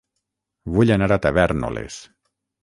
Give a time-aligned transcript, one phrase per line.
[0.77, 2.01] Vull anar a Tavèrnoles